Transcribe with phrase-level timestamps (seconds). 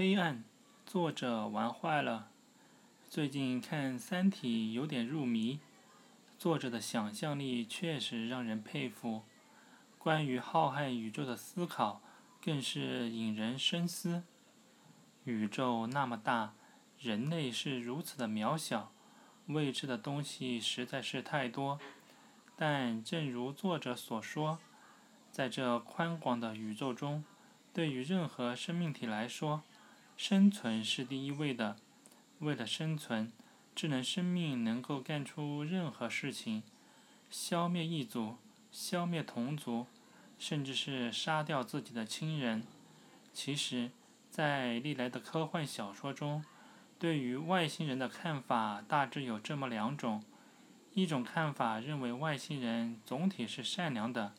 [0.00, 0.42] 黑暗，
[0.86, 2.30] 作者玩坏了。
[3.10, 5.60] 最近看《三体》有点入迷，
[6.38, 9.24] 作者的想象力确实让人佩服。
[9.98, 12.00] 关于浩瀚宇宙的思考，
[12.42, 14.22] 更是引人深思。
[15.24, 16.54] 宇宙那么大，
[16.98, 18.92] 人类是如此的渺小，
[19.48, 21.78] 未知的东西实在是太多。
[22.56, 24.58] 但正如作者所说，
[25.30, 27.22] 在这宽广的宇宙中，
[27.74, 29.62] 对于任何生命体来说，
[30.22, 31.76] 生存是第一位的。
[32.40, 33.32] 为了生存，
[33.74, 36.62] 智能生命能够干出任何事情，
[37.30, 38.36] 消灭一族，
[38.70, 39.86] 消灭同族，
[40.38, 42.62] 甚至是杀掉自己的亲人。
[43.32, 43.92] 其实，
[44.30, 46.44] 在历来的科幻小说中，
[46.98, 50.22] 对于外星人的看法大致有这么两种：
[50.92, 54.34] 一种看法认为外星人总体是善良的，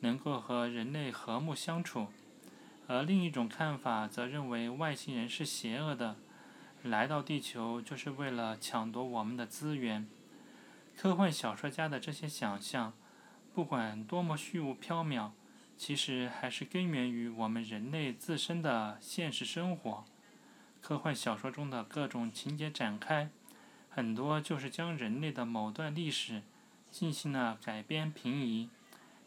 [0.00, 2.08] 能够和人类和睦相处。
[2.88, 6.16] 而另一种看法则认为外星人是邪恶的，
[6.82, 10.06] 来到地球就是为了抢夺我们的资源。
[10.96, 12.92] 科幻小说家的这些想象，
[13.54, 15.30] 不管多么虚无缥缈，
[15.78, 20.04] 其实还是根源于我们人类自身的现实生活。
[20.82, 23.30] 科幻小说中的各种情节展开，
[23.88, 26.42] 很多就是将人类的某段历史
[26.90, 28.68] 进行了改编平移，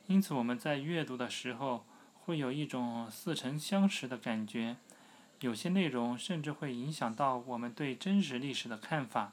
[0.08, 1.86] 因此我们在阅读的时候。
[2.26, 4.78] 会有一种似曾相识的感觉，
[5.42, 9.32] 有些内容甚至会影响到我们对真实历史的看法。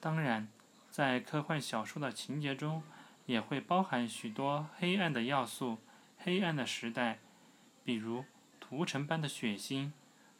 [0.00, 0.48] 当然，
[0.90, 2.82] 在科幻小说的情节中，
[3.26, 5.76] 也会包含许多黑暗的要素、
[6.16, 7.18] 黑暗的时代，
[7.84, 8.24] 比如
[8.58, 9.90] 屠城般的血腥、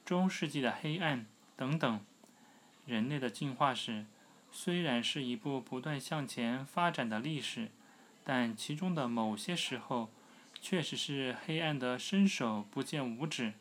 [0.02, 2.00] 中世纪的黑暗等等。
[2.86, 4.06] 人类的进化史
[4.50, 7.68] 虽然是一部不断向前发展的历史，
[8.24, 10.08] 但其中的某些时候。
[10.60, 13.54] 确实是黑暗的伸手不见五指。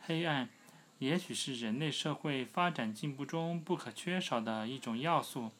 [0.00, 0.48] 黑暗，
[0.98, 5.50] 也许是人类社会发展进步中不可缺少的一种要素，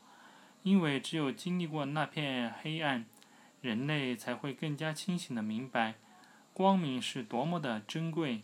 [0.63, 3.05] 因为只有经历过那片黑暗，
[3.61, 5.95] 人类才会更加清醒的明白，
[6.53, 8.43] 光明是多么的珍贵。